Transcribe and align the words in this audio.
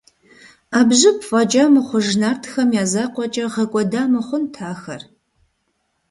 Ӏэбжьыб 0.71 1.17
фӀэкӀа 1.27 1.65
мыхъуж 1.73 2.07
нартхэм 2.21 2.69
я 2.81 2.85
закъуэкӀэ 2.91 3.45
гъэкӀуэда 3.53 4.01
мыхъунт 4.11 4.53
ахэр. 4.71 5.01